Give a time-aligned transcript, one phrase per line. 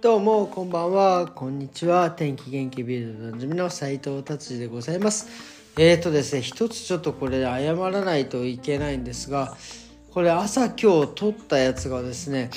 [0.00, 1.26] どうもこんばんは。
[1.26, 2.12] こんにちは。
[2.12, 5.26] 天気元気ビルドのなじみの斉藤達治でございます。
[5.76, 9.56] えーとですね一つちょっとこれ謝らないといけないんですが
[10.12, 12.50] これ朝今日撮ったやつがですね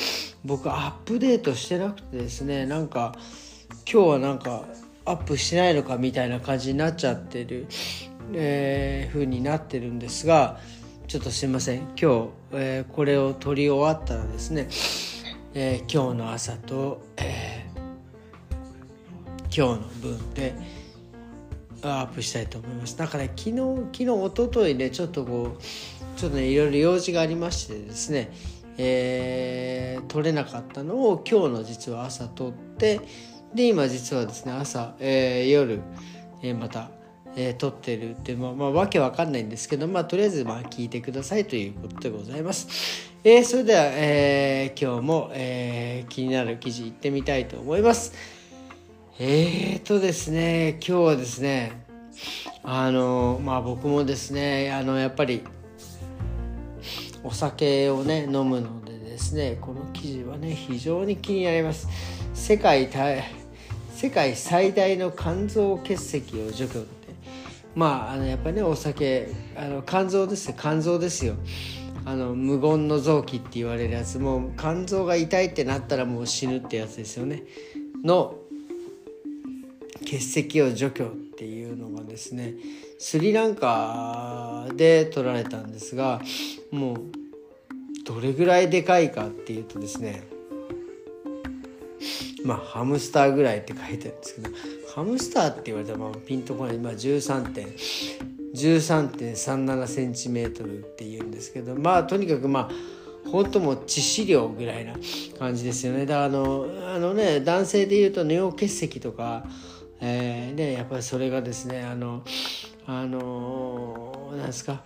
[0.46, 3.16] 僕アップデートしてなくてですねなんか
[3.92, 4.66] 今日はなんか
[5.06, 7.66] アップしないのかみたいな感じになっちゃってる、
[8.34, 10.60] えー、風になってるんですが
[11.08, 11.80] ちょっとすいません。
[11.80, 14.68] 今日、えー、これを撮り終わったらですね
[15.54, 20.56] えー、今日の朝と、えー、今日の分で
[21.84, 22.98] アップしたいと思います。
[22.98, 28.32] だから昨日昨日一昨日ねちょっとこうちょっとねいろいろ用事がありましてですね
[28.78, 33.02] えー、撮れなかったのを今日の実は朝撮って
[33.54, 35.82] で今実はですね朝、えー、夜、
[36.42, 36.90] えー、また、
[37.36, 43.12] えー、撮ってるってまあ、まあ、わけわかんないんですけどまあとりあえずまあ聞いてくださいということでございます。
[43.24, 48.14] えー、それでは、えー、今日も、えー、気になる記事いってみたいと思います。
[49.20, 51.86] えーとですね、今日はですね、
[52.64, 55.44] あの、まあ僕もですね、あの、やっぱり、
[57.24, 61.88] お酒をね、飲むのでですね、この記事はね、非常に気になります。
[62.34, 62.90] 世界
[63.94, 66.84] 世界最大の肝臓結石を除去、
[67.76, 71.36] まあ、あの、やっぱりね、お酒、あの、肝臓ですよ、肝臓ですよ。
[72.04, 77.44] あの無言の臓器って言われるやつもう肝臓が痛いってなったらもう死ぬってやつですよね
[78.04, 78.38] の
[80.06, 82.56] 結石を除去っていうのがですね
[82.98, 86.22] スリランカで取られたんですが
[86.72, 86.98] もう
[88.04, 90.24] どれぐらいでかいかっていうとですね
[92.44, 94.50] まあハムスターぐらいって書いてあるんですけど
[94.94, 97.68] ハムスターって言われたらピンとこない、まあ、13点。
[98.54, 104.96] 13.37センチメートルっていうんですけどまあとにかくまあ本当も致死量ぐらいな
[105.40, 106.06] 感じですよね。
[106.06, 109.46] だからあのあのね男性でいうと尿結石とか、
[110.02, 112.24] えー、ねやっぱりそれがですねあの
[112.86, 114.84] あのなんですか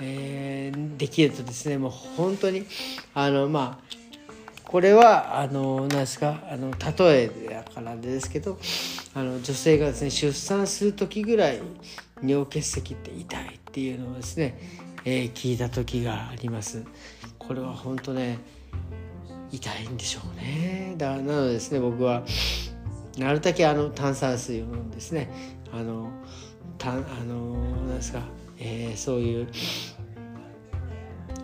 [0.00, 2.64] えー、できるとですねもう本当に
[3.12, 3.94] あのまあ
[4.64, 8.58] これはあのなんですかあの例えだからですけど
[9.14, 11.60] あの女性がですね出産する時ぐらい
[12.22, 14.58] 尿結石って痛いっていうのをですね、
[15.04, 16.84] えー、聞いた時があります。
[17.38, 18.38] これは本当ね
[19.52, 20.94] 痛いんでしょうね。
[20.98, 22.24] だなのでですね僕は
[23.18, 25.30] なるだけあの炭酸水を飲んですね
[25.72, 26.10] あの
[26.78, 26.94] たあ
[27.26, 27.54] の
[27.86, 28.22] なんですか、
[28.58, 29.48] えー、そういう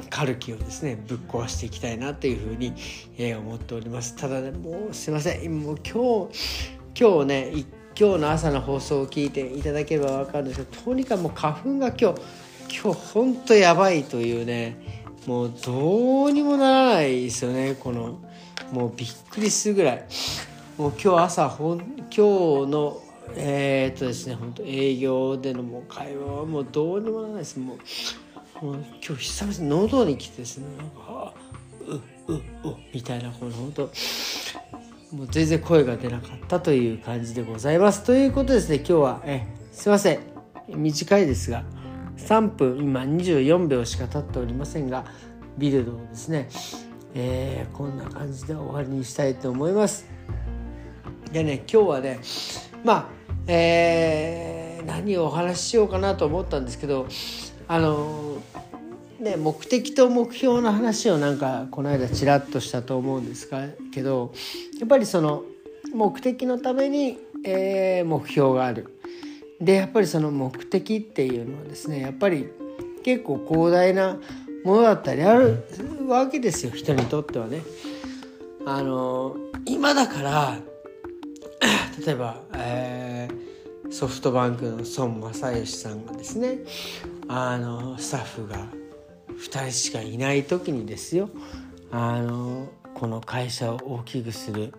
[0.08, 2.72] カルキをですねぶっ壊していきたいなというふうに、
[3.16, 4.16] えー、思っております。
[4.16, 5.60] ただねもうすいません。
[5.60, 7.52] もう今日今日ね
[7.98, 12.20] 今日の朝の放送を聞いていただければ分かるんですけどとにかくもう花粉が今日
[12.82, 17.76] 今日ほんとやばいというねもうどうにもならないですよね。
[17.78, 18.20] この
[18.72, 20.06] もうびっくりするぐらい。
[20.78, 22.20] もう今日朝ほん今日
[22.70, 23.02] の
[23.36, 27.58] えー、っとですね本当営業でのもう会話はもうどうにもならないです。
[27.58, 27.78] も
[28.62, 31.34] うもう今日久々に喉に来てですねなんか
[31.86, 33.90] うううみたいなこの本当
[35.12, 38.04] もう全然声が出なかったという感じでございます。
[38.04, 40.20] ということですね、今日は、えすいません、
[40.68, 41.64] 短いですが、
[42.16, 45.04] 3分、今24秒しか経っておりませんが、
[45.58, 46.48] ビルドをですね、
[47.14, 50.06] えー、こんな感じで終わりにしたいと思います。
[51.32, 52.20] でね、今日はね、
[52.84, 53.06] まあ、
[53.48, 57.08] えー、何をお話ししようかなと思ったんですけど、
[57.66, 58.36] あの
[59.20, 63.50] ね、目的と目標の話をなんかこの間ちらっとしたと思うんです
[63.92, 64.32] けど
[64.78, 65.44] やっぱりその
[65.92, 68.96] 目的のために、えー、目標がある。
[69.60, 72.48] でやっぱりその目的っていうのはですねやっぱり
[73.04, 74.18] 結構広大な
[74.64, 75.64] ものだったりある
[76.08, 77.60] わけですよ人にとってはね。
[78.64, 79.36] あの
[79.66, 80.58] 今だから
[82.06, 86.60] 例えば、えー、ソフトバンクの孫正義さんがですね
[87.28, 88.79] あのスタッフが
[89.40, 91.30] 2人しかいない時にですよ
[91.90, 94.74] あのこの会社を大きくする、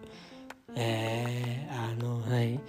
[0.75, 2.59] えー、あの、はい、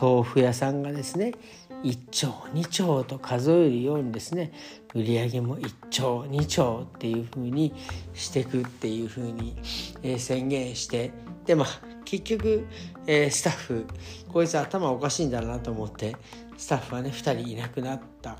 [0.00, 1.34] 豆腐屋さんがですね
[1.82, 4.52] 1兆2兆と数えるようにですね
[4.94, 7.74] 売り上げも1兆2兆っていうふうに
[8.14, 9.56] していくっていうふうに、
[10.02, 11.10] えー、宣言して
[11.46, 11.66] でまあ
[12.04, 12.66] 結局、
[13.06, 13.86] えー、スタッフ
[14.28, 16.16] こいつ頭おかしいんだなと思って
[16.56, 18.36] スタッフはね2人いなくなった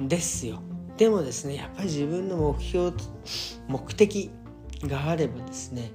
[0.00, 0.60] んですよ。
[0.96, 2.96] でもですねやっぱり自分の目標
[3.68, 4.30] 目的
[4.84, 5.90] があればですね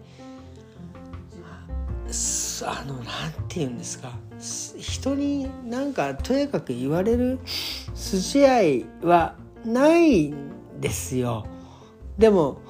[2.66, 4.12] あの何て言うんですか
[4.80, 7.40] 人になんかとにかく言われる
[7.94, 11.46] 筋合いはないんですよ。
[12.18, 12.62] でも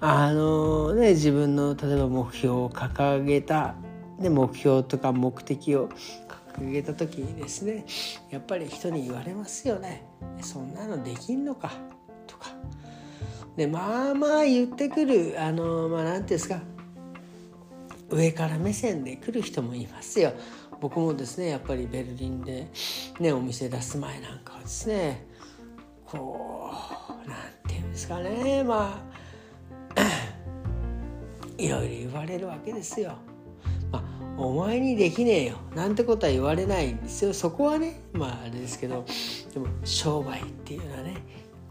[0.00, 3.74] あのね自分の例えば目標を掲げた
[4.20, 5.88] で目標とか目的を
[6.58, 7.84] 掲げた時にですね
[8.30, 10.04] やっぱり人に言われますよね。
[10.40, 11.72] そんなのできんのか
[12.26, 12.50] とか。
[13.56, 16.60] でまあまあ言ってくるあのまあ何て言うんですか。
[18.08, 20.32] 上から目線で来る人もいますよ。
[20.80, 22.68] 僕もですねやっぱりベルリンで
[23.18, 25.26] ねお店出す前なんかはですね
[26.04, 26.70] こ
[27.24, 27.36] う何
[27.66, 29.02] て言うんですかねま
[29.96, 30.02] あ
[31.58, 33.16] いろいろ言われるわけですよ。
[34.38, 35.56] お前にできねえよ。
[35.74, 37.32] なんてことは言われないんですよ。
[37.32, 39.04] そこはねまああれですけど
[39.52, 41.16] でも商売っていうのはね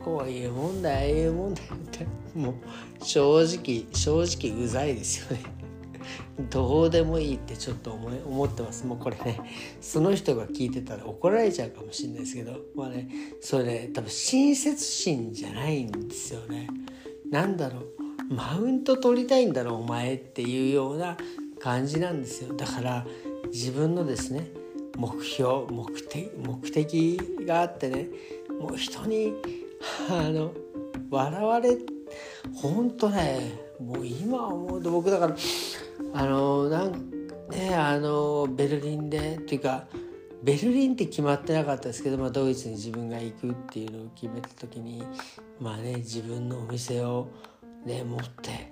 [0.04, 2.56] こういうもんだああいうもんだってもう
[3.04, 5.44] 正直正直うざいですよね。
[6.50, 8.86] どうでもいいってちょっと思い思ってます。
[8.86, 9.40] もうこれね
[9.82, 13.10] その人が聞いてたら怒られちゃうかもしれないですけどまあね
[13.42, 16.68] それね多分親切心じゃないんですよね。
[17.30, 17.86] なんだろう。
[18.28, 21.16] マウント取りたいんだろお前っていうような
[21.66, 22.54] 感じなんですよ。
[22.54, 23.08] だから
[23.48, 24.52] 自分のですね
[24.98, 28.08] 目標目的目的があってね
[28.60, 29.34] もう人に
[30.08, 30.54] あの
[31.10, 31.76] 笑われ
[32.54, 35.36] 本当ねもう今思うと僕だから
[36.14, 37.10] あのなん
[37.50, 39.88] ねあのベルリンでっていうか
[40.44, 45.04] ベルリンって決まってなかったですけど、まあ、ドイツに自分が行くっていうのを決めた時に
[45.60, 47.28] まあね自分のお店を
[47.84, 48.72] ね持って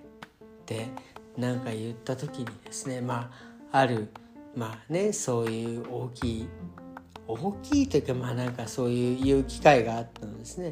[0.67, 0.89] で
[1.37, 3.31] なんか言った時にですねま
[3.71, 4.09] あある
[4.55, 6.47] まあねそういう大きい
[7.27, 10.71] 大きいというかまあなんかそういう言う機会があったのですね。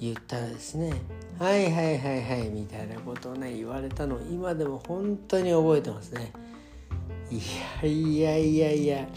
[0.00, 0.92] 言ったらですね
[1.38, 6.32] 「はいはいはいはい」みたいなことをね言われたのを今でも本当に覚えてますね。
[7.30, 7.38] い
[7.82, 9.08] やいやいやいや。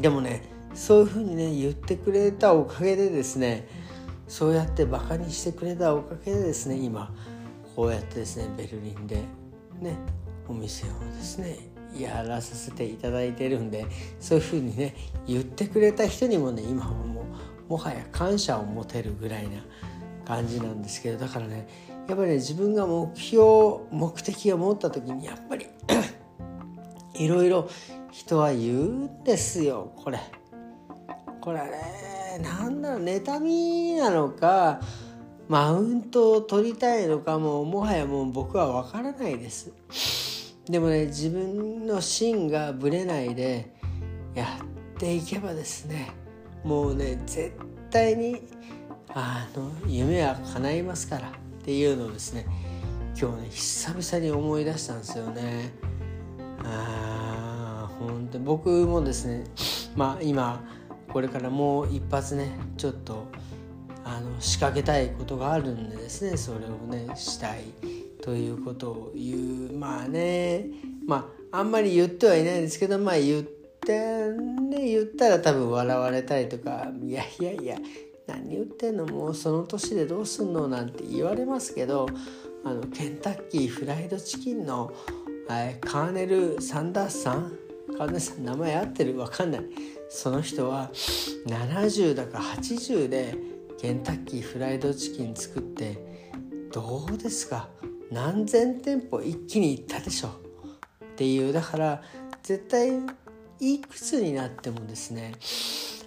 [0.00, 0.42] でもね
[0.74, 3.66] そういうふうにね言ってくれたおかげでですね
[4.28, 7.12] そうやってバカにしてくれたおかげでですね今
[7.74, 9.16] こうやってですねベルリンで
[9.80, 9.96] ね
[10.48, 11.58] お店をですね
[11.96, 13.86] やらさせていただいてるんで
[14.20, 14.94] そういうふうにね
[15.26, 19.58] 言ってくれた人にもね今はもうもはや感謝を持てるぐらいな
[20.24, 21.68] 感じなんですけどだからね
[22.08, 23.44] やっぱりね自分が目標
[23.90, 25.66] 目的を持った時にやっぱり
[27.14, 27.68] いろいろ
[28.10, 30.20] 人は言うんですよこれ。
[31.40, 34.80] これねなんだろう妬みなのか
[35.48, 39.70] マウントを取りたいのかももはやもう僕は分からないです。
[40.66, 43.74] でもね自分の芯がぶれないで
[44.34, 44.58] や
[44.96, 46.12] っていけばですね
[46.64, 47.52] もうね絶
[47.90, 48.40] 対に
[49.08, 51.32] あの夢は叶いますからっ
[51.64, 52.46] ていうのをですね
[53.20, 55.72] 今日ね久々に思い出したんですよね。
[56.64, 59.44] ああ本当僕もですね
[59.94, 60.64] まあ今
[61.12, 63.26] これからもう一発ねちょっと
[64.04, 67.64] あの仕掛けたいことがあるんでですねそれをねしたい
[68.22, 69.34] ということを言
[69.70, 69.72] う。
[69.76, 70.66] まあね
[71.06, 77.78] まああんまり言ってはいないんですけどまあ言ってね言ったら多分笑われたりとかいやいやいや
[78.26, 82.06] 何言ってんのもうその年でどうすんのなんて言われますけど
[82.64, 84.92] あのケンタッキーフライドチキンの
[85.46, 87.52] カーネル・サンダースさん
[87.98, 89.62] カーネルさん名前合ってるわかんない。
[90.08, 90.90] その人は
[91.46, 93.34] 70だか80で
[93.84, 96.30] ケンタッキーフライドチキン作って
[96.72, 97.68] どうですか？
[98.10, 100.32] 何千店舗一気に行ったでしょっ
[101.16, 102.02] ていうだから
[102.42, 102.92] 絶対
[103.60, 105.34] いくつになってもですね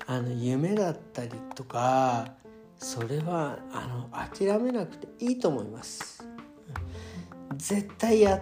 [0.07, 2.29] あの夢だったりとか
[2.79, 6.27] それはあの諦めなくていいと思います。
[7.57, 8.41] 絶対やっ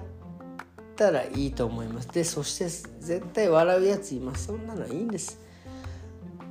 [0.96, 2.08] たらいいと思います。
[2.08, 4.48] でそして絶対笑うやついます。
[4.48, 5.44] そんなのいいんです。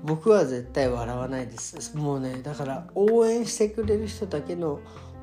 [0.05, 1.97] 僕は絶対笑わないです。
[1.97, 4.81] もうねだから応援してくれる人だけの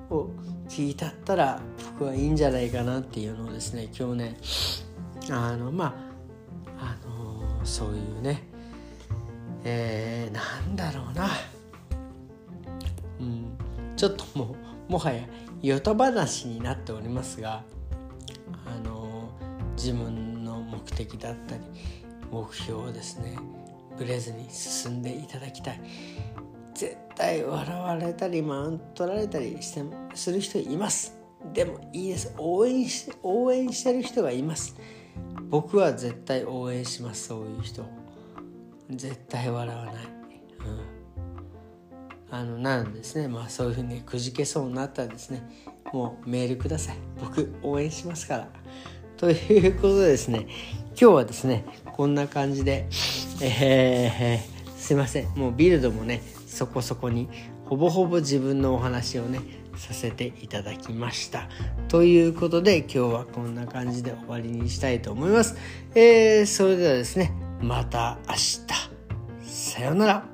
[0.10, 0.30] を
[0.68, 1.62] 聞いたったら
[1.94, 4.38] 僕はいいんじゃないかなっていうのをですね今日ね
[5.30, 5.96] あのま
[6.78, 8.48] ああのそういうね
[9.64, 11.30] えー、なんだろうな、
[13.20, 13.58] うん、
[13.96, 14.56] ちょっとも
[14.90, 15.24] うもはや
[15.62, 17.64] よと話になっておりますが
[18.66, 19.30] あの
[19.76, 21.62] 自分の目的だったり
[22.32, 23.38] 目標をですね
[23.98, 25.81] ぶれずに進んでいただきたい。
[26.74, 29.83] 絶対笑われたりマウント取られたりして
[30.15, 31.17] する人います。
[31.53, 32.33] でもいいです。
[32.38, 34.75] 応援し応援してる人がいます。
[35.50, 37.27] 僕は絶対応援します。
[37.27, 37.86] そういう人。
[38.89, 39.98] 絶対笑わない、う
[42.33, 43.27] ん、あのなんですね。
[43.27, 45.48] まあそういうふうにくじけそうになったらですね。
[45.93, 46.98] もうメールください。
[47.19, 48.48] 僕応援しますから。
[49.22, 50.48] ということでですね
[50.90, 51.63] 今日はですね
[51.96, 52.88] こんな感じで
[53.40, 55.28] えー、すいません。
[55.36, 57.30] もうビルドもねそこそこに
[57.66, 59.40] ほぼほぼ自分のお話をね
[59.78, 61.50] させていただきました。
[61.88, 65.56] ということで今日はこんな感じで終わりにしたいと思います、
[65.94, 68.62] えー、それではですねまた明日。
[69.44, 70.31] さようなら。